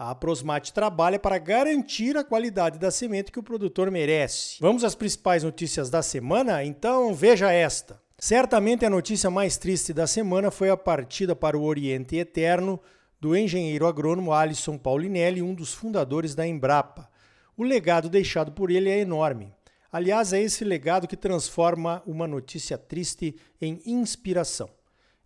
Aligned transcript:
A 0.00 0.14
Prosmate 0.14 0.72
trabalha 0.72 1.18
para 1.18 1.38
garantir 1.38 2.16
a 2.16 2.22
qualidade 2.22 2.78
da 2.78 2.88
semente 2.88 3.32
que 3.32 3.40
o 3.40 3.42
produtor 3.42 3.90
merece. 3.90 4.56
Vamos 4.60 4.84
às 4.84 4.94
principais 4.94 5.42
notícias 5.42 5.90
da 5.90 6.02
semana? 6.02 6.62
Então 6.62 7.12
veja 7.12 7.50
esta. 7.50 8.00
Certamente 8.16 8.86
a 8.86 8.90
notícia 8.90 9.28
mais 9.28 9.56
triste 9.56 9.92
da 9.92 10.06
semana 10.06 10.52
foi 10.52 10.70
a 10.70 10.76
partida 10.76 11.34
para 11.34 11.58
o 11.58 11.64
Oriente 11.64 12.14
Eterno 12.14 12.78
do 13.20 13.36
engenheiro 13.36 13.88
agrônomo 13.88 14.32
Alisson 14.32 14.78
Paulinelli, 14.78 15.42
um 15.42 15.52
dos 15.52 15.74
fundadores 15.74 16.32
da 16.32 16.46
Embrapa. 16.46 17.10
O 17.56 17.64
legado 17.64 18.08
deixado 18.08 18.52
por 18.52 18.70
ele 18.70 18.88
é 18.88 19.00
enorme. 19.00 19.52
Aliás, 19.90 20.32
é 20.32 20.40
esse 20.40 20.62
legado 20.62 21.08
que 21.08 21.16
transforma 21.16 22.04
uma 22.06 22.28
notícia 22.28 22.78
triste 22.78 23.34
em 23.60 23.82
inspiração. 23.84 24.70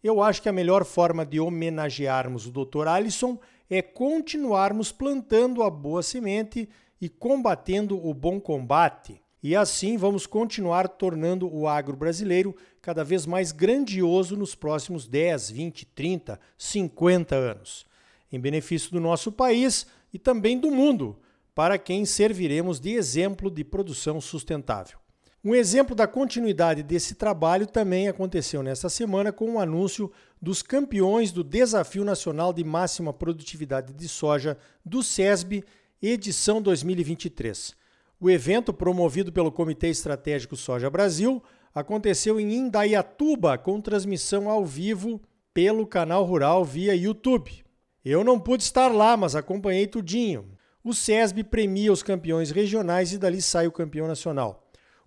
Eu 0.03 0.23
acho 0.23 0.41
que 0.41 0.49
a 0.49 0.53
melhor 0.53 0.87
forma 0.87 1.27
de 1.27 1.39
homenagearmos 1.39 2.47
o 2.47 2.51
Dr. 2.51 2.89
Alisson 2.89 3.39
é 3.69 3.81
continuarmos 3.83 4.93
plantando 4.93 5.63
a 5.63 5.71
boa 5.71 6.03
semente 6.03 6.69
e 7.01 7.09
combatendo 7.09 8.05
o 8.07 8.15
bom 8.15 8.41
combate. 8.41 9.21
E 9.43 9.57
assim 9.57 9.97
vamos 9.97 10.27
continuar 10.27 10.87
tornando 10.87 11.53
o 11.53 11.67
agro 11.67 11.97
brasileiro 11.97 12.55
cada 12.81 13.03
vez 13.03 13.27
mais 13.27 13.51
grandioso 13.51 14.37
nos 14.37 14.55
próximos 14.55 15.09
10, 15.09 15.51
20, 15.51 15.87
30, 15.87 16.41
50 16.57 17.35
anos, 17.35 17.85
em 18.31 18.39
benefício 18.39 18.91
do 18.93 19.01
nosso 19.01 19.33
país 19.33 19.87
e 20.13 20.19
também 20.19 20.59
do 20.59 20.71
mundo 20.71 21.19
para 21.55 21.77
quem 21.77 22.05
serviremos 22.05 22.79
de 22.79 22.91
exemplo 22.91 23.51
de 23.51 23.65
produção 23.65 24.21
sustentável. 24.21 25.02
Um 25.45 25.57
exemplo 25.57 25.97
da 25.97 26.07
continuidade 26.07 26.85
desse 26.85 27.17
trabalho 27.17 27.67
também 27.67 28.07
aconteceu 28.07 28.63
nesta 28.63 28.89
semana 28.89 29.33
com 29.33 29.55
o 29.55 29.59
anúncio 29.59 30.13
dos 30.41 30.63
campeões 30.63 31.33
do 31.33 31.43
Desafio 31.43 32.05
Nacional 32.05 32.53
de 32.53 32.63
Máxima 32.63 33.13
Produtividade 33.13 33.93
de 33.93 34.09
Soja 34.09 34.57
do 34.85 35.03
SESB, 35.03 35.65
edição 36.01 36.63
2023. 36.63 37.75
O 38.21 38.31
evento, 38.31 38.73
promovido 38.73 39.33
pelo 39.33 39.51
Comitê 39.51 39.89
Estratégico 39.89 40.55
Soja 40.55 40.89
Brasil, 40.89 41.43
aconteceu 41.75 42.39
em 42.39 42.55
Indaiatuba, 42.55 43.59
com 43.59 43.81
transmissão 43.81 44.49
ao 44.49 44.65
vivo 44.65 45.21
pelo 45.53 45.89
canal 45.89 46.23
Rural 46.23 46.65
via 46.65 46.95
YouTube. 46.95 47.65
Eu 48.05 48.23
não 48.23 48.39
pude 48.39 48.63
estar 48.63 48.93
lá, 48.93 49.17
mas 49.17 49.35
acompanhei 49.35 49.89
tudinho. 49.89 50.57
O 50.85 50.95
SESB 50.95 51.43
premia 51.43 51.93
os 51.93 52.01
campeões 52.01 52.53
regionais 52.53 53.13
e 53.13 53.19
dali 53.19 53.43
sai 53.43 53.67
o 53.67 53.73
campeão 53.73 54.07
nacional. 54.07 54.63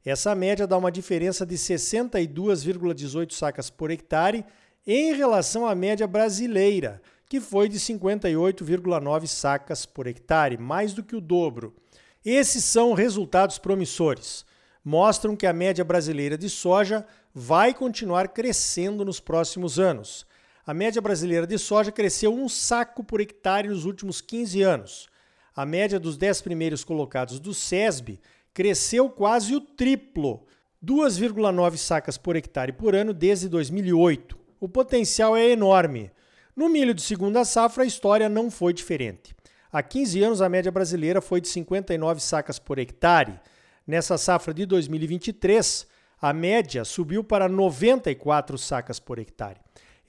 Essa 0.04 0.34
média 0.34 0.66
dá 0.66 0.76
uma 0.76 0.90
diferença 0.90 1.46
de 1.46 1.54
62,18 1.54 3.32
sacas 3.32 3.70
por 3.70 3.92
hectare 3.92 4.44
em 4.84 5.14
relação 5.14 5.68
à 5.68 5.74
média 5.76 6.08
brasileira, 6.08 7.00
que 7.28 7.40
foi 7.40 7.68
de 7.68 7.78
58,9 7.78 9.28
sacas 9.28 9.86
por 9.86 10.08
hectare, 10.08 10.58
mais 10.58 10.92
do 10.92 11.04
que 11.04 11.14
o 11.14 11.20
dobro. 11.20 11.76
Esses 12.24 12.64
são 12.64 12.92
resultados 12.92 13.58
promissores. 13.58 14.44
Mostram 14.84 15.36
que 15.36 15.46
a 15.46 15.52
média 15.52 15.84
brasileira 15.84 16.36
de 16.36 16.50
soja 16.50 17.06
vai 17.32 17.72
continuar 17.72 18.30
crescendo 18.30 19.04
nos 19.04 19.20
próximos 19.20 19.78
anos 19.78 20.26
a 20.64 20.72
média 20.72 21.02
brasileira 21.02 21.44
de 21.44 21.58
soja 21.58 21.90
cresceu 21.90 22.32
um 22.32 22.48
saco 22.48 23.02
por 23.02 23.20
hectare 23.20 23.68
nos 23.68 23.84
últimos 23.84 24.20
15 24.20 24.62
anos. 24.62 25.08
A 25.56 25.66
média 25.66 25.98
dos 25.98 26.16
10 26.16 26.40
primeiros 26.42 26.84
colocados 26.84 27.40
do 27.40 27.52
SESB 27.52 28.20
cresceu 28.54 29.10
quase 29.10 29.56
o 29.56 29.60
triplo, 29.60 30.46
2,9 30.84 31.76
sacas 31.76 32.16
por 32.16 32.36
hectare 32.36 32.72
por 32.72 32.94
ano 32.94 33.12
desde 33.12 33.48
2008. 33.48 34.38
O 34.60 34.68
potencial 34.68 35.36
é 35.36 35.50
enorme. 35.50 36.12
No 36.54 36.68
milho 36.68 36.94
de 36.94 37.02
segunda 37.02 37.44
safra, 37.44 37.82
a 37.82 37.86
história 37.86 38.28
não 38.28 38.48
foi 38.48 38.72
diferente. 38.72 39.34
Há 39.72 39.82
15 39.82 40.22
anos, 40.22 40.40
a 40.40 40.48
média 40.48 40.70
brasileira 40.70 41.20
foi 41.20 41.40
de 41.40 41.48
59 41.48 42.20
sacas 42.20 42.60
por 42.60 42.78
hectare. 42.78 43.40
Nessa 43.84 44.16
safra 44.16 44.54
de 44.54 44.64
2023, 44.64 45.88
a 46.20 46.32
média 46.32 46.84
subiu 46.84 47.24
para 47.24 47.48
94 47.48 48.56
sacas 48.56 49.00
por 49.00 49.18
hectare 49.18 49.58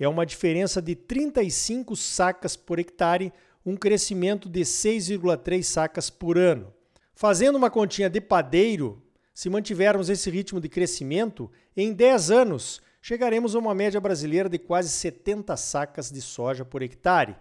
é 0.04 0.08
uma 0.08 0.26
diferença 0.26 0.82
de 0.82 0.96
35 0.96 1.96
sacas 1.96 2.56
por 2.56 2.80
hectare, 2.80 3.32
um 3.66 3.76
crescimento 3.76 4.50
de 4.50 4.62
6,3 4.62 5.64
sacas 5.64 6.10
por 6.10 6.38
ano. 6.38 6.74
Fazendo 7.16 7.56
uma 7.56 7.70
continha 7.70 8.10
de 8.10 8.20
padeiro, 8.20 9.02
se 9.34 9.50
mantivermos 9.50 10.10
esse 10.10 10.30
ritmo 10.30 10.60
de 10.60 10.68
crescimento, 10.68 11.50
em 11.76 11.94
10 11.94 12.32
anos 12.32 12.82
chegaremos 13.02 13.56
a 13.56 13.60
uma 13.60 13.74
média 13.74 14.00
brasileira 14.00 14.50
de 14.50 14.58
quase 14.58 14.90
70 14.90 15.56
sacas 15.58 16.12
de 16.12 16.22
soja 16.22 16.64
por 16.64 16.82
hectare. 16.82 17.36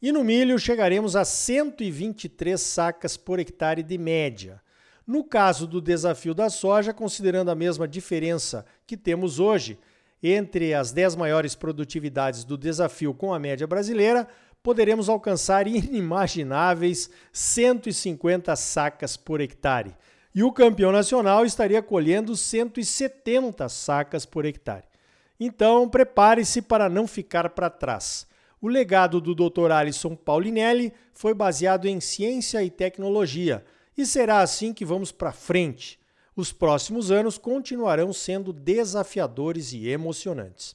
E 0.00 0.10
no 0.10 0.24
milho 0.24 0.58
chegaremos 0.58 1.14
a 1.14 1.24
123 1.24 2.60
sacas 2.60 3.16
por 3.16 3.38
hectare 3.38 3.82
de 3.82 3.96
média. 3.96 4.60
No 5.06 5.24
caso 5.24 5.66
do 5.66 5.80
desafio 5.80 6.34
da 6.34 6.48
soja, 6.48 6.92
considerando 6.92 7.50
a 7.50 7.54
mesma 7.54 7.86
diferença 7.86 8.64
que 8.86 8.96
temos 8.96 9.38
hoje, 9.38 9.78
entre 10.22 10.72
as 10.72 10.92
10 10.92 11.16
maiores 11.16 11.54
produtividades 11.54 12.44
do 12.44 12.56
desafio 12.56 13.12
com 13.12 13.34
a 13.34 13.38
média 13.38 13.66
brasileira, 13.66 14.28
poderemos 14.62 15.08
alcançar 15.08 15.66
inimagináveis 15.66 17.10
150 17.32 18.54
sacas 18.54 19.16
por 19.16 19.40
hectare. 19.40 19.96
E 20.34 20.42
o 20.42 20.52
campeão 20.52 20.92
nacional 20.92 21.44
estaria 21.44 21.82
colhendo 21.82 22.36
170 22.36 23.68
sacas 23.68 24.24
por 24.24 24.44
hectare. 24.44 24.84
Então, 25.38 25.88
prepare-se 25.88 26.62
para 26.62 26.88
não 26.88 27.06
ficar 27.06 27.50
para 27.50 27.68
trás. 27.68 28.26
O 28.60 28.68
legado 28.68 29.20
do 29.20 29.34
Dr. 29.34 29.72
Alisson 29.72 30.14
Paulinelli 30.14 30.92
foi 31.12 31.34
baseado 31.34 31.86
em 31.86 31.98
ciência 31.98 32.62
e 32.62 32.70
tecnologia, 32.70 33.64
e 33.98 34.06
será 34.06 34.40
assim 34.40 34.72
que 34.72 34.84
vamos 34.84 35.10
para 35.10 35.32
frente 35.32 35.98
os 36.34 36.52
próximos 36.52 37.10
anos 37.10 37.38
continuarão 37.38 38.12
sendo 38.12 38.52
desafiadores 38.52 39.72
e 39.72 39.88
emocionantes. 39.88 40.74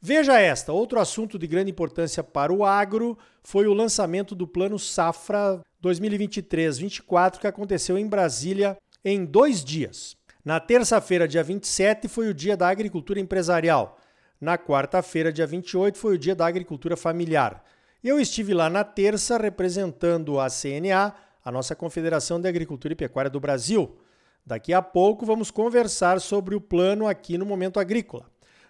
Veja 0.00 0.38
esta: 0.40 0.72
outro 0.72 0.98
assunto 0.98 1.38
de 1.38 1.46
grande 1.46 1.70
importância 1.70 2.22
para 2.22 2.52
o 2.52 2.64
agro 2.64 3.18
foi 3.42 3.66
o 3.66 3.74
lançamento 3.74 4.34
do 4.34 4.46
Plano 4.46 4.78
Safra 4.78 5.60
2023-24, 5.82 7.38
que 7.38 7.46
aconteceu 7.46 7.98
em 7.98 8.06
Brasília 8.06 8.76
em 9.04 9.24
dois 9.24 9.64
dias. 9.64 10.16
Na 10.42 10.58
terça-feira, 10.58 11.28
dia 11.28 11.42
27, 11.42 12.08
foi 12.08 12.28
o 12.28 12.34
dia 12.34 12.56
da 12.56 12.68
agricultura 12.68 13.20
empresarial. 13.20 13.98
Na 14.40 14.56
quarta-feira, 14.56 15.30
dia 15.30 15.46
28, 15.46 15.98
foi 15.98 16.14
o 16.14 16.18
dia 16.18 16.34
da 16.34 16.46
agricultura 16.46 16.96
familiar. 16.96 17.62
Eu 18.02 18.18
estive 18.18 18.54
lá 18.54 18.70
na 18.70 18.82
terça 18.82 19.36
representando 19.36 20.40
a 20.40 20.48
CNA, 20.48 21.14
a 21.44 21.52
nossa 21.52 21.76
Confederação 21.76 22.40
de 22.40 22.48
Agricultura 22.48 22.92
e 22.92 22.96
Pecuária 22.96 23.30
do 23.30 23.38
Brasil. 23.38 23.98
Daqui 24.44 24.72
a 24.72 24.82
pouco 24.82 25.24
vamos 25.24 25.50
conversar 25.50 26.20
sobre 26.20 26.54
o 26.54 26.60
plano 26.60 27.06
aqui 27.06 27.36
no 27.36 27.46
Momento 27.46 27.78
Agrícola. 27.78 28.26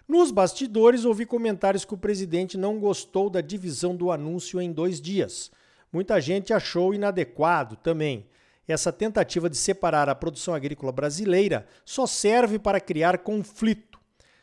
Nos 0.07 0.29
bastidores, 0.29 1.05
ouvi 1.05 1.25
comentários 1.25 1.85
que 1.85 1.93
o 1.93 1.97
presidente 1.97 2.57
não 2.57 2.79
gostou 2.79 3.29
da 3.29 3.39
divisão 3.39 3.95
do 3.95 4.11
anúncio 4.11 4.59
em 4.59 4.71
dois 4.71 4.99
dias. 4.99 5.49
Muita 5.91 6.19
gente 6.19 6.53
achou 6.53 6.93
inadequado 6.93 7.75
também. 7.77 8.27
Essa 8.67 8.91
tentativa 8.91 9.49
de 9.49 9.57
separar 9.57 10.09
a 10.09 10.15
produção 10.15 10.53
agrícola 10.53 10.91
brasileira 10.91 11.65
só 11.83 12.05
serve 12.05 12.59
para 12.59 12.79
criar 12.79 13.19
conflito. 13.19 13.99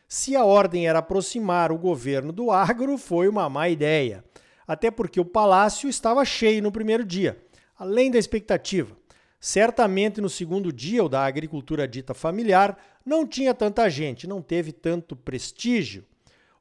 Se 0.07 0.35
a 0.35 0.43
ordem 0.43 0.87
era 0.87 0.99
aproximar 0.99 1.71
o 1.71 1.77
governo 1.77 2.31
do 2.31 2.51
agro, 2.51 2.97
foi 2.97 3.27
uma 3.27 3.47
má 3.47 3.69
ideia. 3.69 4.23
Até 4.67 4.91
porque 4.91 5.19
o 5.19 5.25
palácio 5.25 5.87
estava 5.87 6.25
cheio 6.25 6.63
no 6.63 6.71
primeiro 6.71 7.05
dia, 7.05 7.39
além 7.77 8.11
da 8.11 8.17
expectativa. 8.17 8.98
Certamente 9.39 10.19
no 10.19 10.29
segundo 10.29 10.73
dia, 10.73 11.03
o 11.03 11.09
da 11.09 11.25
agricultura 11.25 11.87
dita 11.87 12.13
familiar, 12.13 12.77
não 13.05 13.25
tinha 13.25 13.53
tanta 13.53 13.89
gente, 13.89 14.27
não 14.27 14.41
teve 14.41 14.73
tanto 14.73 15.15
prestígio. 15.15 16.03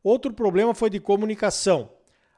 Outro 0.03 0.33
problema 0.33 0.73
foi 0.75 0.89
de 0.89 0.99
comunicação. 1.01 1.91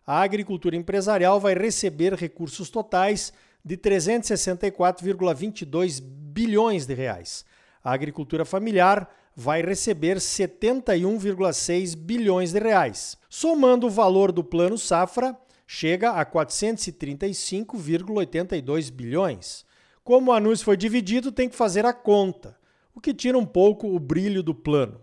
A 0.07 0.23
agricultura 0.23 0.77
empresarial 0.77 1.39
vai 1.39 1.53
receber 1.55 2.15
recursos 2.15 2.71
totais 2.71 3.35
de 3.65 3.77
364,22 3.77 6.03
bilhões 6.03 6.87
de 6.87 6.95
reais. 6.95 7.45
A 7.85 7.93
agricultura 7.93 8.47
familiar 8.47 9.15
vai 9.37 9.63
receber 9.63 10.17
71,6 10.17 11.95
bilhões 11.95 12.53
de 12.53 12.59
reais. 12.59 13.17
Somando 13.29 13.87
o 13.87 13.91
valor 13.91 14.33
do 14.33 14.43
plano 14.43 14.79
safra, 14.79 15.39
chega 15.67 16.13
a 16.13 16.25
435,82 16.25 18.91
bilhões. 18.91 19.69
Como 20.11 20.33
o 20.33 20.35
anúncio 20.35 20.65
foi 20.65 20.77
dividido, 20.77 21.31
tem 21.31 21.49
que 21.49 21.55
fazer 21.55 21.87
a 21.87 21.93
conta, 21.93 22.59
o 22.93 23.01
que 23.01 23.15
tira 23.15 23.39
um 23.39 23.47
pouco 23.47 23.95
o 23.95 24.01
brilho 24.01 24.43
do 24.43 24.53
plano. 24.53 25.01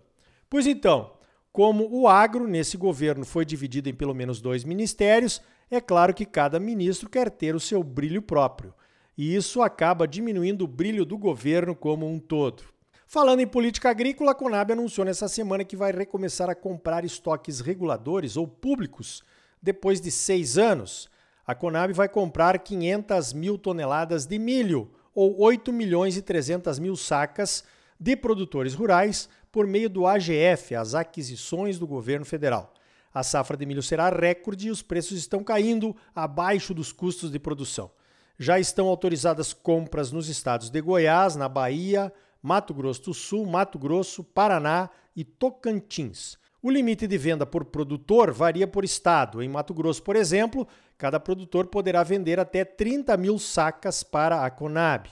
Pois 0.50 0.66
então, 0.66 1.12
como 1.50 1.88
o 1.90 2.06
agro 2.06 2.46
nesse 2.46 2.76
governo 2.76 3.24
foi 3.24 3.46
dividido 3.46 3.88
em 3.88 3.94
pelo 3.94 4.12
menos 4.12 4.38
dois 4.38 4.64
ministérios, 4.64 5.40
é 5.70 5.80
claro 5.80 6.12
que 6.12 6.26
cada 6.26 6.60
ministro 6.60 7.08
quer 7.08 7.30
ter 7.30 7.54
o 7.54 7.58
seu 7.58 7.82
brilho 7.82 8.20
próprio. 8.20 8.74
E 9.16 9.34
isso 9.34 9.62
acaba 9.62 10.06
diminuindo 10.06 10.66
o 10.66 10.68
brilho 10.68 11.06
do 11.06 11.16
governo 11.16 11.74
como 11.74 12.06
um 12.06 12.18
todo. 12.18 12.64
Falando 13.06 13.40
em 13.40 13.46
política 13.46 13.88
agrícola, 13.88 14.32
a 14.32 14.34
Conab 14.34 14.72
anunciou 14.72 15.06
nessa 15.06 15.26
semana 15.26 15.64
que 15.64 15.74
vai 15.74 15.90
recomeçar 15.90 16.50
a 16.50 16.54
comprar 16.54 17.02
estoques 17.02 17.60
reguladores 17.60 18.36
ou 18.36 18.46
públicos 18.46 19.22
depois 19.62 20.02
de 20.02 20.10
seis 20.10 20.58
anos. 20.58 21.08
A 21.46 21.54
Conab 21.54 21.94
vai 21.94 22.10
comprar 22.10 22.58
500 22.58 23.32
mil 23.32 23.56
toneladas 23.56 24.26
de 24.26 24.38
milho, 24.38 24.90
ou 25.18 25.36
8 25.40 25.72
milhões 25.72 26.16
e 26.16 26.22
300 26.22 26.78
mil 26.78 26.94
sacas, 26.94 27.64
de 27.98 28.14
produtores 28.14 28.72
rurais 28.72 29.28
por 29.50 29.66
meio 29.66 29.90
do 29.90 30.06
AGF, 30.06 30.76
as 30.76 30.94
aquisições 30.94 31.76
do 31.76 31.88
governo 31.88 32.24
federal. 32.24 32.72
A 33.12 33.24
safra 33.24 33.56
de 33.56 33.66
milho 33.66 33.82
será 33.82 34.10
recorde 34.10 34.68
e 34.68 34.70
os 34.70 34.80
preços 34.80 35.18
estão 35.18 35.42
caindo 35.42 35.96
abaixo 36.14 36.72
dos 36.72 36.92
custos 36.92 37.32
de 37.32 37.38
produção. 37.40 37.90
Já 38.38 38.60
estão 38.60 38.86
autorizadas 38.86 39.52
compras 39.52 40.12
nos 40.12 40.28
estados 40.28 40.70
de 40.70 40.80
Goiás, 40.80 41.34
na 41.34 41.48
Bahia, 41.48 42.12
Mato 42.40 42.72
Grosso 42.72 43.02
do 43.06 43.14
Sul, 43.14 43.44
Mato 43.44 43.76
Grosso, 43.76 44.22
Paraná 44.22 44.88
e 45.16 45.24
Tocantins. 45.24 46.37
O 46.60 46.70
limite 46.70 47.06
de 47.06 47.16
venda 47.16 47.46
por 47.46 47.64
produtor 47.66 48.32
varia 48.32 48.66
por 48.66 48.84
estado. 48.84 49.40
Em 49.40 49.48
Mato 49.48 49.72
Grosso, 49.72 50.02
por 50.02 50.16
exemplo, 50.16 50.66
cada 50.96 51.20
produtor 51.20 51.68
poderá 51.68 52.02
vender 52.02 52.40
até 52.40 52.64
30 52.64 53.16
mil 53.16 53.38
sacas 53.38 54.02
para 54.02 54.44
a 54.44 54.50
Conab. 54.50 55.08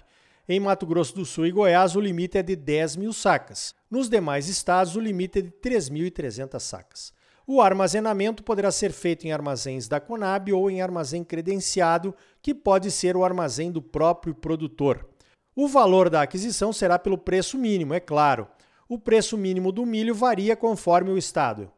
Em 0.48 0.58
Mato 0.58 0.84
Grosso 0.84 1.14
do 1.14 1.25
Sul 1.25 1.46
e 1.46 1.52
Goiás, 1.52 1.94
o 1.94 2.00
limite 2.00 2.38
é 2.38 2.43
de 2.43 2.56
10 2.56 2.96
mil 2.96 3.12
sacas. 3.12 3.75
Nos 3.88 4.08
demais 4.08 4.48
estados, 4.48 4.96
o 4.96 5.00
limite 5.00 5.38
é 5.38 5.43
de 5.43 5.50
3.300 5.50 6.58
sacas. 6.58 7.12
O 7.46 7.60
armazenamento 7.60 8.42
poderá 8.42 8.72
ser 8.72 8.90
feito 8.90 9.25
em 9.25 9.32
armazéns 9.32 9.87
da 9.87 10.00
Conab 10.00 10.52
ou 10.52 10.69
em 10.69 10.82
armazém 10.82 11.22
credenciado, 11.22 12.12
que 12.42 12.52
pode 12.52 12.90
ser 12.90 13.16
o 13.16 13.25
armazém 13.25 13.70
do 13.70 13.81
próprio 13.81 14.34
produtor. 14.34 15.08
O 15.54 15.69
valor 15.69 16.10
da 16.10 16.22
aquisição 16.22 16.72
será 16.72 16.99
pelo 16.99 17.16
preço 17.16 17.56
mínimo, 17.56 17.94
é 17.94 18.00
claro. 18.00 18.49
O 18.88 18.98
preço 18.98 19.36
mínimo 19.36 19.72
do 19.72 19.84
milho 19.84 20.14
varia 20.14 20.54
conforme 20.54 21.10
o 21.10 21.18
estado. 21.18 21.68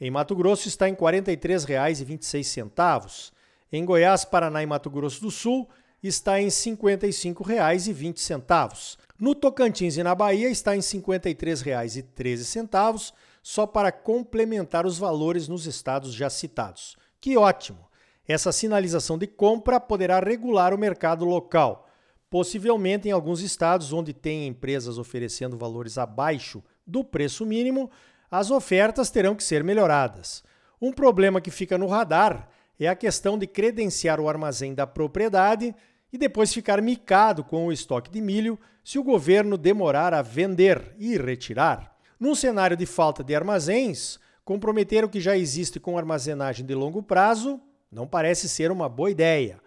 Em 0.00 0.10
Mato 0.10 0.34
Grosso 0.34 0.66
está 0.66 0.88
em 0.88 0.92
R$ 0.92 0.98
43,26. 0.98 3.32
Em 3.70 3.84
Goiás, 3.84 4.24
Paraná 4.24 4.62
e 4.62 4.66
Mato 4.66 4.88
Grosso 4.88 5.20
do 5.20 5.30
Sul 5.30 5.68
está 6.02 6.40
em 6.40 6.44
R$ 6.44 6.50
55,20. 6.50 8.96
No 9.18 9.34
Tocantins 9.34 9.96
e 9.96 10.02
na 10.02 10.14
Bahia 10.14 10.48
está 10.48 10.74
em 10.74 10.78
R$ 10.78 10.84
53,13, 10.84 13.12
só 13.42 13.66
para 13.66 13.92
complementar 13.92 14.86
os 14.86 14.96
valores 14.96 15.48
nos 15.48 15.66
estados 15.66 16.14
já 16.14 16.30
citados. 16.30 16.96
Que 17.20 17.36
ótimo! 17.36 17.86
Essa 18.26 18.52
sinalização 18.52 19.18
de 19.18 19.26
compra 19.26 19.78
poderá 19.80 20.20
regular 20.20 20.72
o 20.72 20.78
mercado 20.78 21.24
local 21.24 21.87
Possivelmente 22.30 23.08
em 23.08 23.12
alguns 23.12 23.40
estados 23.40 23.92
onde 23.92 24.12
tem 24.12 24.46
empresas 24.46 24.98
oferecendo 24.98 25.56
valores 25.56 25.96
abaixo 25.96 26.62
do 26.86 27.02
preço 27.02 27.46
mínimo, 27.46 27.90
as 28.30 28.50
ofertas 28.50 29.10
terão 29.10 29.34
que 29.34 29.42
ser 29.42 29.64
melhoradas. 29.64 30.42
Um 30.80 30.92
problema 30.92 31.40
que 31.40 31.50
fica 31.50 31.78
no 31.78 31.86
radar 31.86 32.48
é 32.78 32.86
a 32.86 32.94
questão 32.94 33.38
de 33.38 33.46
credenciar 33.46 34.20
o 34.20 34.28
armazém 34.28 34.74
da 34.74 34.86
propriedade 34.86 35.74
e 36.12 36.18
depois 36.18 36.52
ficar 36.52 36.80
micado 36.80 37.42
com 37.42 37.66
o 37.66 37.72
estoque 37.72 38.10
de 38.10 38.20
milho 38.20 38.58
se 38.84 38.98
o 38.98 39.02
governo 39.02 39.58
demorar 39.58 40.14
a 40.14 40.22
vender 40.22 40.94
e 40.98 41.16
retirar. 41.16 41.96
Num 42.18 42.34
cenário 42.34 42.76
de 42.76 42.86
falta 42.86 43.24
de 43.24 43.34
armazéns, 43.34 44.18
comprometer 44.44 45.04
o 45.04 45.08
que 45.08 45.20
já 45.20 45.36
existe 45.36 45.80
com 45.80 45.98
armazenagem 45.98 46.64
de 46.64 46.74
longo 46.74 47.02
prazo 47.02 47.60
não 47.90 48.06
parece 48.06 48.48
ser 48.48 48.70
uma 48.70 48.88
boa 48.88 49.10
ideia. 49.10 49.60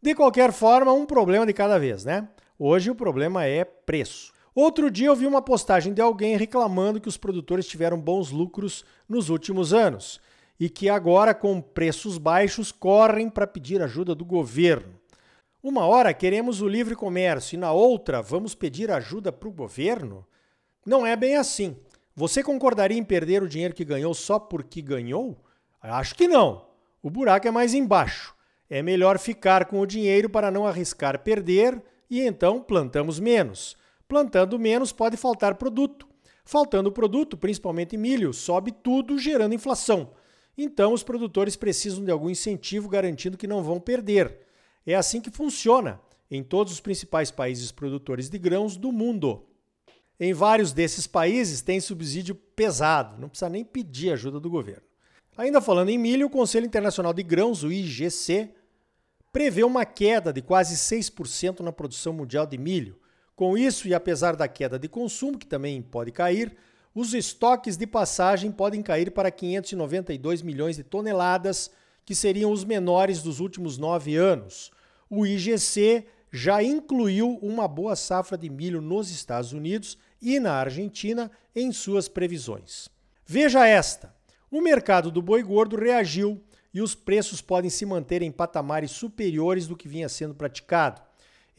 De 0.00 0.14
qualquer 0.14 0.52
forma, 0.52 0.92
um 0.92 1.04
problema 1.04 1.44
de 1.44 1.52
cada 1.52 1.78
vez, 1.78 2.04
né? 2.04 2.28
Hoje 2.56 2.90
o 2.90 2.94
problema 2.94 3.44
é 3.44 3.64
preço. 3.64 4.32
Outro 4.54 4.90
dia 4.90 5.08
eu 5.08 5.16
vi 5.16 5.26
uma 5.26 5.42
postagem 5.42 5.92
de 5.92 6.00
alguém 6.00 6.36
reclamando 6.36 7.00
que 7.00 7.08
os 7.08 7.16
produtores 7.16 7.66
tiveram 7.66 8.00
bons 8.00 8.30
lucros 8.30 8.84
nos 9.08 9.28
últimos 9.28 9.72
anos 9.72 10.20
e 10.58 10.68
que 10.68 10.88
agora, 10.88 11.34
com 11.34 11.60
preços 11.60 12.18
baixos, 12.18 12.72
correm 12.72 13.28
para 13.28 13.46
pedir 13.46 13.82
ajuda 13.82 14.14
do 14.14 14.24
governo. 14.24 14.94
Uma 15.62 15.84
hora 15.84 16.14
queremos 16.14 16.60
o 16.60 16.68
livre 16.68 16.94
comércio 16.94 17.56
e 17.56 17.58
na 17.58 17.72
outra 17.72 18.22
vamos 18.22 18.54
pedir 18.54 18.90
ajuda 18.90 19.32
para 19.32 19.48
o 19.48 19.52
governo? 19.52 20.24
Não 20.86 21.04
é 21.06 21.16
bem 21.16 21.36
assim. 21.36 21.76
Você 22.14 22.42
concordaria 22.42 22.98
em 22.98 23.04
perder 23.04 23.42
o 23.42 23.48
dinheiro 23.48 23.74
que 23.74 23.84
ganhou 23.84 24.14
só 24.14 24.38
porque 24.38 24.80
ganhou? 24.80 25.36
Acho 25.80 26.14
que 26.14 26.26
não. 26.26 26.66
O 27.02 27.10
buraco 27.10 27.46
é 27.46 27.50
mais 27.50 27.74
embaixo. 27.74 28.34
É 28.70 28.82
melhor 28.82 29.18
ficar 29.18 29.64
com 29.64 29.80
o 29.80 29.86
dinheiro 29.86 30.28
para 30.28 30.50
não 30.50 30.66
arriscar 30.66 31.22
perder 31.22 31.82
e 32.10 32.20
então 32.20 32.62
plantamos 32.62 33.18
menos. 33.18 33.76
Plantando 34.06 34.58
menos 34.58 34.92
pode 34.92 35.16
faltar 35.16 35.54
produto. 35.54 36.06
Faltando 36.44 36.92
produto, 36.92 37.36
principalmente 37.36 37.96
milho, 37.96 38.32
sobe 38.32 38.72
tudo 38.72 39.18
gerando 39.18 39.54
inflação. 39.54 40.10
Então 40.56 40.92
os 40.92 41.02
produtores 41.02 41.56
precisam 41.56 42.04
de 42.04 42.10
algum 42.10 42.30
incentivo 42.30 42.88
garantindo 42.88 43.38
que 43.38 43.46
não 43.46 43.62
vão 43.62 43.78
perder. 43.78 44.40
É 44.86 44.94
assim 44.94 45.20
que 45.20 45.30
funciona 45.30 46.00
em 46.30 46.42
todos 46.42 46.72
os 46.72 46.80
principais 46.80 47.30
países 47.30 47.70
produtores 47.70 48.28
de 48.28 48.38
grãos 48.38 48.76
do 48.76 48.90
mundo. 48.90 49.46
Em 50.18 50.32
vários 50.32 50.72
desses 50.72 51.06
países 51.06 51.62
tem 51.62 51.80
subsídio 51.80 52.34
pesado, 52.34 53.20
não 53.20 53.28
precisa 53.28 53.48
nem 53.48 53.64
pedir 53.64 54.12
ajuda 54.12 54.40
do 54.40 54.50
governo. 54.50 54.82
Ainda 55.36 55.60
falando 55.60 55.90
em 55.90 55.98
milho, 55.98 56.26
o 56.26 56.30
Conselho 56.30 56.66
Internacional 56.66 57.12
de 57.12 57.22
Grãos, 57.22 57.62
o 57.62 57.70
IGC, 57.70 58.50
prevê 59.32 59.62
uma 59.64 59.84
queda 59.84 60.32
de 60.32 60.42
quase 60.42 60.76
6% 60.76 61.60
na 61.60 61.72
produção 61.72 62.12
mundial 62.12 62.46
de 62.46 62.58
milho. 62.58 62.98
Com 63.36 63.56
isso, 63.56 63.86
e 63.86 63.94
apesar 63.94 64.34
da 64.34 64.48
queda 64.48 64.78
de 64.78 64.88
consumo, 64.88 65.38
que 65.38 65.46
também 65.46 65.80
pode 65.80 66.10
cair, 66.10 66.56
os 66.94 67.14
estoques 67.14 67.76
de 67.76 67.86
passagem 67.86 68.50
podem 68.50 68.82
cair 68.82 69.12
para 69.12 69.30
592 69.30 70.42
milhões 70.42 70.76
de 70.76 70.82
toneladas, 70.82 71.70
que 72.04 72.14
seriam 72.14 72.50
os 72.50 72.64
menores 72.64 73.22
dos 73.22 73.38
últimos 73.38 73.78
nove 73.78 74.16
anos. 74.16 74.72
O 75.08 75.26
IGC 75.26 76.06
já 76.32 76.62
incluiu 76.62 77.38
uma 77.40 77.68
boa 77.68 77.94
safra 77.94 78.36
de 78.36 78.50
milho 78.50 78.80
nos 78.80 79.10
Estados 79.10 79.52
Unidos 79.52 79.96
e 80.20 80.40
na 80.40 80.54
Argentina 80.54 81.30
em 81.54 81.70
suas 81.70 82.08
previsões. 82.08 82.88
Veja 83.24 83.66
esta: 83.66 84.14
o 84.50 84.60
mercado 84.60 85.10
do 85.10 85.22
boi 85.22 85.42
gordo 85.42 85.76
reagiu 85.76 86.42
e 86.78 86.80
os 86.80 86.94
preços 86.94 87.40
podem 87.40 87.68
se 87.68 87.84
manter 87.84 88.22
em 88.22 88.30
patamares 88.30 88.92
superiores 88.92 89.66
do 89.66 89.76
que 89.76 89.88
vinha 89.88 90.08
sendo 90.08 90.32
praticado. 90.32 91.02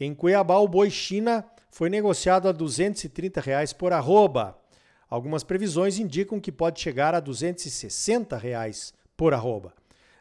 Em 0.00 0.14
Cuiabá, 0.14 0.56
o 0.56 0.66
boi 0.66 0.88
China 0.88 1.44
foi 1.70 1.90
negociado 1.90 2.48
a 2.48 2.52
230 2.52 3.38
reais 3.38 3.70
por 3.70 3.92
arroba. 3.92 4.58
Algumas 5.10 5.44
previsões 5.44 5.98
indicam 5.98 6.40
que 6.40 6.50
pode 6.50 6.80
chegar 6.80 7.14
a 7.14 7.20
260 7.20 8.34
reais 8.38 8.94
por 9.14 9.34
arroba. 9.34 9.74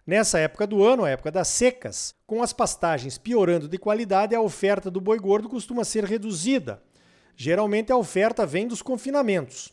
Nessa 0.05 0.37
época 0.37 0.67
do 0.67 0.83
ano, 0.83 1.05
a 1.05 1.09
época 1.09 1.31
das 1.31 1.47
secas, 1.47 2.13
com 2.27 2.43
as 2.43 2.51
pastagens 2.51 3.17
piorando 3.17 3.69
de 3.69 3.77
qualidade, 3.77 4.35
a 4.35 4.41
oferta 4.41 4.91
do 4.91 4.99
boi 4.99 5.17
gordo 5.17 5.47
costuma 5.47 5.85
ser 5.85 6.03
reduzida. 6.03 6.83
Geralmente 7.37 7.89
a 7.89 7.95
oferta 7.95 8.45
vem 8.45 8.67
dos 8.67 8.81
confinamentos. 8.81 9.71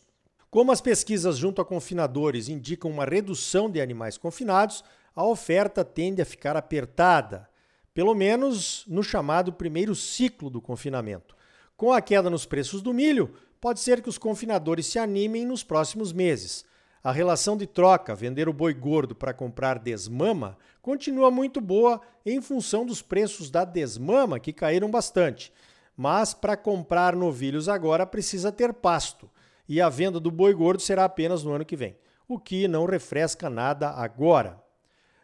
Como 0.49 0.71
as 0.71 0.79
pesquisas 0.79 1.37
junto 1.37 1.61
a 1.61 1.65
confinadores 1.65 2.47
indicam 2.47 2.89
uma 2.89 3.03
redução 3.03 3.69
de 3.69 3.81
animais 3.81 4.17
confinados, 4.17 4.85
a 5.17 5.25
oferta 5.25 5.83
tende 5.83 6.21
a 6.21 6.25
ficar 6.25 6.55
apertada, 6.55 7.49
pelo 7.91 8.13
menos 8.13 8.85
no 8.87 9.01
chamado 9.01 9.51
primeiro 9.51 9.95
ciclo 9.95 10.47
do 10.47 10.61
confinamento. 10.61 11.35
Com 11.75 11.91
a 11.91 11.99
queda 11.99 12.29
nos 12.29 12.45
preços 12.45 12.83
do 12.83 12.93
milho, 12.93 13.33
pode 13.59 13.79
ser 13.79 14.03
que 14.03 14.09
os 14.09 14.19
confinadores 14.19 14.85
se 14.85 14.99
animem 14.99 15.43
nos 15.43 15.63
próximos 15.63 16.13
meses. 16.13 16.63
A 17.03 17.11
relação 17.11 17.57
de 17.57 17.65
troca, 17.65 18.13
vender 18.13 18.47
o 18.47 18.53
boi 18.53 18.75
gordo 18.75 19.15
para 19.15 19.33
comprar 19.33 19.79
desmama, 19.79 20.55
continua 20.83 21.31
muito 21.31 21.59
boa 21.59 21.99
em 22.23 22.39
função 22.39 22.85
dos 22.85 23.01
preços 23.01 23.49
da 23.49 23.65
desmama, 23.65 24.39
que 24.39 24.53
caíram 24.53 24.91
bastante. 24.91 25.51
mas 25.97 26.31
para 26.31 26.55
comprar 26.55 27.15
novilhos 27.15 27.67
agora 27.67 28.05
precisa 28.05 28.51
ter 28.51 28.71
pasto, 28.71 29.27
e 29.67 29.81
a 29.81 29.89
venda 29.89 30.19
do 30.19 30.29
boi 30.29 30.53
gordo 30.53 30.79
será 30.79 31.05
apenas 31.05 31.43
no 31.43 31.51
ano 31.51 31.65
que 31.65 31.75
vem, 31.75 31.97
o 32.27 32.37
que 32.37 32.67
não 32.67 32.85
refresca 32.85 33.49
nada 33.49 33.89
agora. 33.89 34.61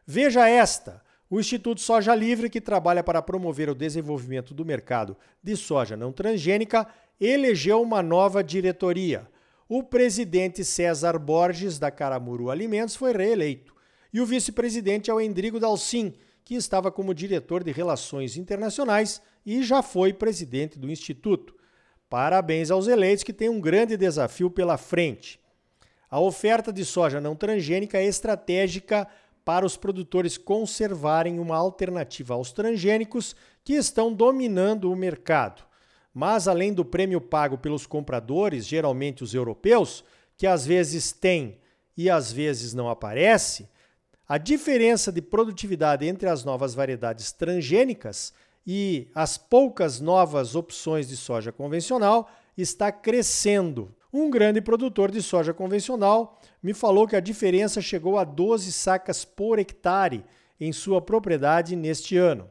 Veja 0.06 0.48
esta: 0.48 1.02
o 1.30 1.40
Instituto 1.40 1.82
Soja 1.82 2.14
Livre, 2.14 2.50
que 2.50 2.62
trabalha 2.62 3.04
para 3.04 3.22
promover 3.22 3.70
o 3.70 3.76
desenvolvimento 3.76 4.54
do 4.54 4.66
mercado 4.66 5.18
de 5.42 5.56
soja 5.56 5.98
não 5.98 6.12
transgênica, 6.12 6.88
elegeu 7.20 7.82
uma 7.82 8.04
nova 8.04 8.44
diretoria. 8.44 9.28
O 9.68 9.82
presidente 9.82 10.64
César 10.64 11.18
Borges, 11.18 11.80
da 11.80 11.90
Caramuru 11.90 12.52
Alimentos, 12.52 12.96
foi 12.96 13.14
reeleito. 13.14 13.74
E 14.14 14.22
o 14.22 14.26
vice-presidente 14.26 15.10
é 15.10 15.14
o 15.14 15.20
Endrigo 15.20 15.60
Dalcin, 15.60 16.14
que 16.46 16.54
estava 16.54 16.92
como 16.92 17.16
diretor 17.16 17.64
de 17.64 17.72
Relações 17.72 18.38
Internacionais 18.38 19.22
e 19.46 19.64
já 19.64 19.82
foi 19.82 20.14
presidente 20.14 20.78
do 20.78 20.92
Instituto. 20.92 21.56
Parabéns 22.10 22.70
aos 22.70 22.88
eleitos 22.88 23.24
que 23.24 23.34
têm 23.34 23.50
um 23.50 23.60
grande 23.60 23.98
desafio 23.98 24.52
pela 24.52 24.78
frente. 24.78 25.40
A 26.10 26.20
oferta 26.20 26.72
de 26.72 26.86
soja 26.86 27.20
não 27.20 27.36
transgênica 27.36 27.98
é 27.98 28.06
estratégica 28.06 29.08
para 29.46 29.66
os 29.66 29.76
produtores 29.76 30.38
conservarem 30.38 31.40
uma 31.40 31.58
alternativa 31.58 32.34
aos 32.34 32.52
transgênicos 32.52 33.36
que 33.64 33.74
estão 33.74 34.14
dominando 34.14 34.92
o 34.92 34.96
mercado. 34.96 35.64
Mas 36.14 36.48
além 36.48 36.74
do 36.74 36.86
prêmio 36.86 37.20
pago 37.20 37.58
pelos 37.58 37.86
compradores, 37.86 38.68
geralmente 38.68 39.24
os 39.24 39.34
europeus, 39.34 40.04
que 40.38 40.46
às 40.46 40.66
vezes 40.66 41.12
tem 41.12 41.60
e 41.98 42.10
às 42.10 42.32
vezes 42.32 42.74
não 42.74 42.90
aparece, 42.90 43.68
a 44.28 44.38
diferença 44.38 45.12
de 45.12 45.22
produtividade 45.22 46.08
entre 46.08 46.30
as 46.30 46.44
novas 46.44 46.74
variedades 46.74 47.32
transgênicas 47.32 48.34
e 48.66 49.10
as 49.14 49.38
poucas 49.38 50.00
novas 50.00 50.56
opções 50.56 51.08
de 51.08 51.18
soja 51.18 51.52
convencional 51.52 52.30
está 52.58 52.92
crescendo. 52.92 53.94
Um 54.14 54.30
grande 54.30 54.62
produtor 54.62 55.10
de 55.10 55.24
soja 55.24 55.56
convencional 55.56 56.40
me 56.62 56.72
falou 56.72 57.08
que 57.08 57.16
a 57.16 57.20
diferença 57.20 57.82
chegou 57.82 58.20
a 58.20 58.24
12 58.24 58.72
sacas 58.72 59.26
por 59.26 59.58
hectare 59.58 60.24
em 60.60 60.72
sua 60.72 61.02
propriedade 61.02 61.76
neste 61.76 62.16
ano. 62.16 62.48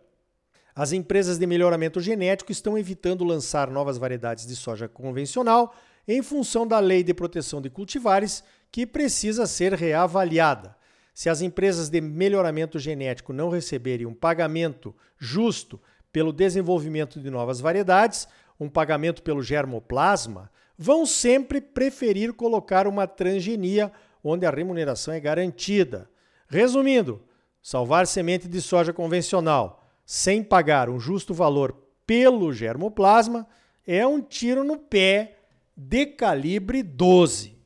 As 0.75 0.91
empresas 0.91 1.39
de 1.39 1.47
melhoramento 1.47 2.01
genético 2.01 2.51
estão 2.51 2.77
evitando 2.77 3.23
lançar 3.23 3.71
novas 3.71 3.97
variedades 3.97 4.45
de 4.45 4.57
soja 4.57 4.89
convencional 4.89 5.73
em 6.09 6.21
função 6.21 6.67
da 6.67 6.81
Lei 6.81 7.05
de 7.05 7.15
Proteção 7.15 7.61
de 7.61 7.71
Cultivares, 7.71 8.43
que 8.73 8.85
precisa 8.85 9.47
ser 9.47 9.73
reavaliada. 9.75 10.77
Se 11.15 11.29
as 11.29 11.43
empresas 11.43 11.89
de 11.89 12.01
melhoramento 12.01 12.77
genético 12.77 13.33
não 13.33 13.51
receberem 13.51 14.05
um 14.05 14.15
pagamento 14.15 14.93
justo 15.17 15.81
pelo 16.13 16.33
desenvolvimento 16.33 17.21
de 17.21 17.31
novas 17.31 17.61
variedades, 17.61 18.27
um 18.59 18.69
pagamento 18.69 19.23
pelo 19.23 19.43
germoplasma, 19.43 20.51
vão 20.83 21.07
sempre 21.07 21.61
preferir 21.61 22.33
colocar 22.33 22.89
uma 22.89 23.07
transgenia 23.07 23.93
onde 24.23 24.45
a 24.45 24.51
remuneração 24.51 25.15
é 25.15 25.21
garantida. 25.21 26.11
Resumindo, 26.49 27.23
salvar 27.63 28.05
semente 28.05 28.49
de 28.49 28.61
soja 28.61 28.93
convencional 28.93 29.85
sem 30.05 30.43
pagar 30.43 30.91
um 30.91 30.99
justo 30.99 31.33
valor 31.33 31.77
pelo 32.05 32.53
germoplasma 32.53 33.47
é 33.87 34.05
um 34.05 34.21
tiro 34.21 34.65
no 34.65 34.77
pé 34.77 35.37
de 35.77 36.05
calibre 36.05 36.83
12. 36.83 37.57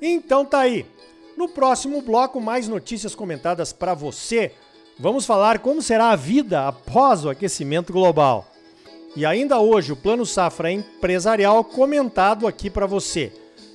Então 0.00 0.44
tá 0.44 0.60
aí. 0.60 0.86
No 1.36 1.48
próximo 1.48 2.02
bloco, 2.02 2.40
mais 2.40 2.68
notícias 2.68 3.16
comentadas 3.16 3.72
para 3.72 3.94
você. 3.94 4.52
Vamos 4.96 5.26
falar 5.26 5.58
como 5.58 5.82
será 5.82 6.10
a 6.10 6.16
vida 6.16 6.68
após 6.68 7.24
o 7.24 7.30
aquecimento 7.30 7.92
global. 7.92 8.51
E 9.14 9.26
ainda 9.26 9.60
hoje, 9.60 9.92
o 9.92 9.96
Plano 9.96 10.24
Safra 10.24 10.70
Empresarial 10.70 11.62
comentado 11.62 12.46
aqui 12.46 12.70
para 12.70 12.86
você. 12.86 13.32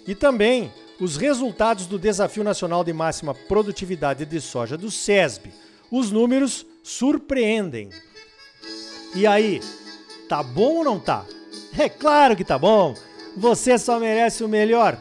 E 0.08 0.16
também 0.16 0.72
os 1.00 1.16
resultados 1.16 1.86
do 1.86 2.00
Desafio 2.00 2.44
Nacional 2.44 2.84
de 2.84 2.92
Máxima 2.92 3.34
Produtividade 3.34 4.26
de 4.26 4.42
Soja 4.42 4.76
do 4.76 4.90
SESB. 4.90 5.52
Os 5.92 6.12
números 6.12 6.66
surpreendem. 6.82 7.90
E 9.14 9.28
aí, 9.28 9.62
tá 10.28 10.42
bom 10.42 10.78
ou 10.78 10.84
não 10.84 11.00
tá? 11.00 11.26
É 11.78 11.88
claro 11.88 12.36
que 12.36 12.44
tá 12.44 12.58
bom! 12.58 12.96
Você 13.36 13.78
só 13.78 14.00
merece 14.00 14.44
o 14.44 14.50
melhor. 14.50 14.98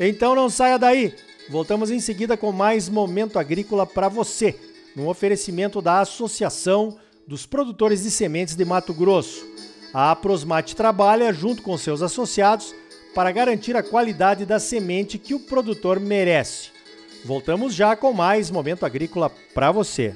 Então 0.00 0.34
não 0.34 0.50
saia 0.50 0.76
daí. 0.76 1.14
Voltamos 1.48 1.92
em 1.92 2.00
seguida 2.00 2.36
com 2.36 2.50
mais 2.50 2.88
momento 2.88 3.38
agrícola 3.38 3.86
para 3.86 4.08
você, 4.08 4.58
no 4.96 5.08
oferecimento 5.08 5.80
da 5.80 6.00
Associação 6.00 6.98
dos 7.28 7.46
Produtores 7.46 8.02
de 8.02 8.10
Sementes 8.10 8.56
de 8.56 8.64
Mato 8.64 8.92
Grosso. 8.92 9.46
A 9.92 10.10
Aprosmate 10.10 10.76
trabalha 10.76 11.32
junto 11.32 11.62
com 11.62 11.76
seus 11.78 12.02
associados 12.02 12.74
para 13.14 13.32
garantir 13.32 13.76
a 13.76 13.82
qualidade 13.82 14.44
da 14.44 14.58
semente 14.58 15.18
que 15.18 15.34
o 15.34 15.40
produtor 15.40 15.98
merece. 15.98 16.70
Voltamos 17.24 17.74
já 17.74 17.96
com 17.96 18.12
mais 18.12 18.50
momento 18.50 18.84
agrícola 18.84 19.30
para 19.54 19.72
você. 19.72 20.14